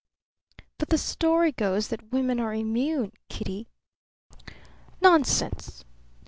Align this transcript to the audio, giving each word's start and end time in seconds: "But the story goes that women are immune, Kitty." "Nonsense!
"But 0.79 0.89
the 0.89 0.97
story 0.97 1.51
goes 1.51 1.89
that 1.89 2.11
women 2.11 2.39
are 2.39 2.55
immune, 2.55 3.11
Kitty." 3.29 3.67
"Nonsense! 4.99 5.85